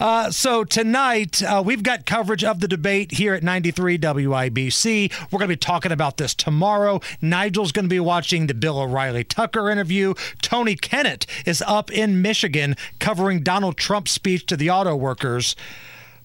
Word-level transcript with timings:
Uh, 0.00 0.30
so 0.30 0.64
tonight 0.64 1.42
uh, 1.42 1.62
we've 1.64 1.82
got 1.82 2.06
coverage 2.06 2.44
of 2.44 2.60
the 2.60 2.68
debate 2.68 3.12
here 3.12 3.34
at 3.34 3.42
93 3.42 3.98
WIBC. 3.98 5.12
We're 5.30 5.38
going 5.38 5.48
to 5.48 5.54
be 5.54 5.56
talking 5.56 5.92
about 5.92 6.16
this 6.16 6.34
tomorrow. 6.34 7.00
Nigel's 7.20 7.72
going 7.72 7.86
to 7.86 7.88
be 7.88 8.00
watching 8.00 8.46
the 8.46 8.54
Bill 8.54 8.78
O'Reilly 8.78 9.24
Tucker 9.24 9.70
interview. 9.70 10.14
Tony 10.40 10.74
Kennett 10.74 11.26
is 11.46 11.62
up 11.66 11.90
in 11.90 12.22
Michigan 12.22 12.76
covering 12.98 13.42
Donald 13.42 13.76
Trump's 13.76 14.12
speech 14.12 14.46
to 14.46 14.56
the 14.56 14.70
auto 14.70 14.94
workers. 14.96 15.56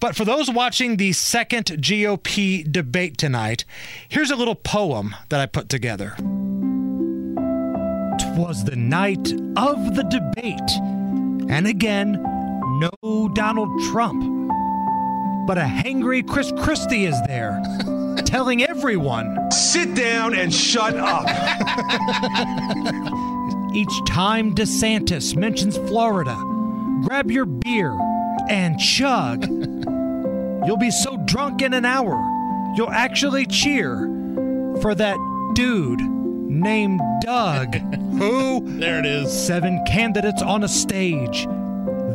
But 0.00 0.16
for 0.16 0.24
those 0.24 0.50
watching 0.50 0.96
the 0.96 1.12
second 1.12 1.66
GOP 1.66 2.70
debate 2.70 3.18
tonight, 3.18 3.64
here's 4.08 4.32
a 4.32 4.36
little 4.36 4.56
poem 4.56 5.14
that 5.28 5.40
I 5.40 5.46
put 5.46 5.68
together. 5.68 6.16
Twas 8.18 8.64
the 8.64 8.74
night 8.76 9.32
of 9.56 9.94
the 9.94 10.02
debate, 10.10 11.48
and 11.48 11.68
again, 11.68 12.31
no 12.82 13.28
Donald 13.28 13.80
Trump. 13.92 14.22
But 15.46 15.56
a 15.58 15.62
hangry 15.62 16.26
Chris 16.26 16.52
Christie 16.58 17.04
is 17.04 17.16
there, 17.26 17.62
telling 18.24 18.64
everyone 18.64 19.38
Sit 19.52 19.94
down 19.94 20.34
and 20.34 20.52
shut 20.52 20.96
up. 20.96 21.26
each 23.74 24.04
time 24.06 24.54
DeSantis 24.54 25.36
mentions 25.36 25.76
Florida, 25.76 26.34
grab 27.04 27.30
your 27.30 27.46
beer 27.46 27.96
and 28.48 28.78
chug. 28.80 29.46
You'll 30.66 30.78
be 30.78 30.90
so 30.90 31.16
drunk 31.26 31.62
in 31.62 31.74
an 31.74 31.84
hour, 31.84 32.14
you'll 32.76 32.90
actually 32.90 33.46
cheer 33.46 33.96
for 34.80 34.94
that 34.94 35.16
dude 35.54 36.00
named 36.00 37.00
Doug. 37.20 37.74
Who? 37.74 38.60
There 38.78 39.00
it 39.00 39.06
is. 39.06 39.32
Seven 39.32 39.84
candidates 39.86 40.40
on 40.40 40.62
a 40.62 40.68
stage. 40.68 41.48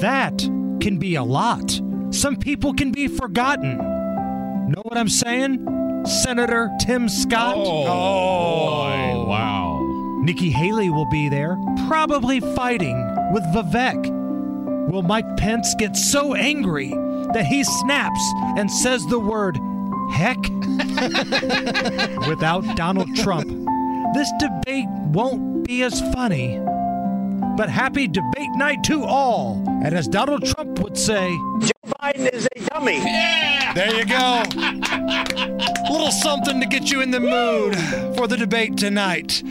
That 0.00 0.38
can 0.80 0.98
be 0.98 1.14
a 1.14 1.22
lot. 1.22 1.80
Some 2.10 2.36
people 2.36 2.74
can 2.74 2.92
be 2.92 3.08
forgotten. 3.08 3.78
Know 3.78 4.82
what 4.82 4.98
I'm 4.98 5.08
saying? 5.08 6.04
Senator 6.06 6.70
Tim 6.80 7.08
Scott. 7.08 7.54
Oh, 7.56 7.84
boy. 7.84 7.88
Oh. 7.88 9.24
wow. 9.26 10.20
Nikki 10.22 10.50
Haley 10.50 10.90
will 10.90 11.08
be 11.10 11.28
there, 11.28 11.56
probably 11.88 12.40
fighting 12.40 12.96
with 13.32 13.42
Vivek. 13.54 14.88
Will 14.88 15.02
Mike 15.02 15.36
Pence 15.36 15.74
get 15.78 15.96
so 15.96 16.34
angry 16.34 16.90
that 17.34 17.46
he 17.46 17.64
snaps 17.64 18.20
and 18.56 18.70
says 18.70 19.04
the 19.06 19.18
word 19.18 19.58
heck? 20.12 20.38
Without 22.28 22.64
Donald 22.76 23.14
Trump, 23.16 23.48
this 24.14 24.30
debate 24.38 24.88
won't 24.88 25.66
be 25.66 25.82
as 25.82 26.00
funny. 26.12 26.60
But 27.56 27.68
happy 27.68 28.08
debate 28.08 28.50
night 28.56 28.82
to 28.84 29.04
all. 29.04 29.62
And 29.84 29.94
as 29.94 30.08
Donald 30.08 30.44
Trump 30.44 30.78
would 30.80 30.96
say, 30.96 31.30
Joe 31.60 31.92
Biden 32.00 32.32
is 32.32 32.48
a 32.56 32.60
dummy. 32.70 32.96
Yeah! 32.96 33.72
there 33.74 33.94
you 33.94 34.04
go. 34.06 34.42
Little 35.90 36.10
something 36.10 36.60
to 36.60 36.66
get 36.66 36.90
you 36.90 37.00
in 37.00 37.10
the 37.10 37.20
mood 37.20 37.76
for 38.16 38.26
the 38.26 38.36
debate 38.36 38.76
tonight. 38.76 39.42